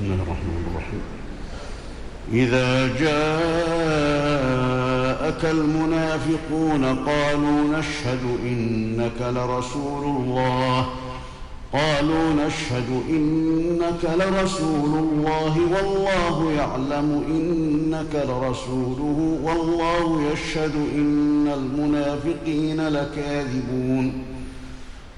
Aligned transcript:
بسم 0.00 0.12
الله 0.12 0.22
الرحمن 0.22 0.64
الرحيم. 0.70 1.02
إذا 2.32 2.86
جاءك 2.86 3.12
المنافقون 5.44 6.84
قالوا 6.84 7.78
نشهد 7.78 8.20
إنك 8.42 9.20
لرسول 9.20 10.04
الله. 10.04 10.86
قالوا 11.72 12.32
نشهد 12.46 13.02
إنك 13.10 14.04
لرسول 14.04 14.98
الله. 14.98 15.58
والله 15.72 16.52
يعلم 16.52 17.24
إنك 17.28 18.14
لرسوله. 18.14 19.38
والله 19.42 20.22
يشهد 20.32 20.74
إن 20.94 21.48
المنافقين 21.54 22.88
لكاذبون. 22.88 24.12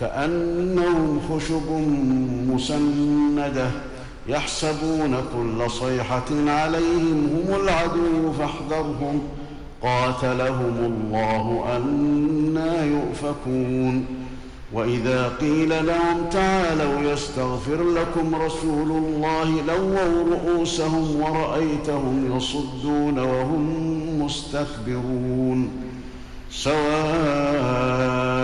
كأنهم 0.00 1.20
خشب 1.30 1.70
مسندة 2.54 3.70
يحسبون 4.28 5.16
كل 5.36 5.70
صيحة 5.70 6.24
عليهم 6.46 7.44
هم 7.48 7.60
العدو 7.62 8.32
فاحذرهم. 8.38 9.20
قاتلهم 9.82 10.76
الله 10.80 11.64
أنا 11.76 12.84
يؤفكون. 12.84 14.04
وإذا 14.72 15.28
قيل 15.40 15.86
لهم 15.86 16.24
تعالوا 16.30 17.12
يستغفر 17.12 17.84
لكم 17.84 18.34
رسول 18.34 18.90
الله 18.90 19.62
لووا 19.66 20.24
رؤوسهم 20.30 21.20
ورأيتهم 21.20 22.36
يصدون 22.36 23.18
وهم 23.18 24.22
مستكبرون. 24.22 25.70
سواء 26.50 28.29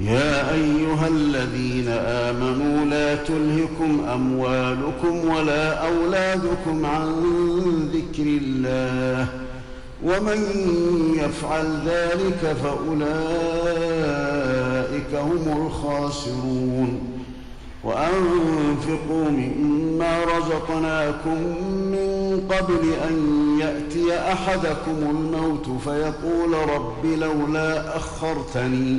يا 0.00 0.54
أيها 0.54 1.08
الذين 1.08 1.88
آمنوا 1.88 2.84
لا 2.84 3.14
تلهكم 3.14 4.04
أموالكم 4.12 5.28
ولا 5.28 5.88
أولادكم 5.88 6.86
عن 6.86 7.12
ذكر 7.92 8.22
الله 8.22 9.26
ومن 10.04 10.38
يفعل 11.16 11.80
ذلك 11.86 12.56
فأولئك 12.62 13.06
هم 15.14 15.66
الخاسرون 15.66 17.00
وأنفقوا 17.84 19.30
مما 19.30 20.24
رزقناكم 20.24 21.38
من 21.92 22.40
قبل 22.50 22.92
أن 23.08 23.16
يأتي 23.60 24.18
أحدكم 24.32 24.96
الموت 25.10 25.66
فيقول 25.84 26.54
رب 26.74 27.06
لولا 27.06 27.96
أخرتني 27.96 28.98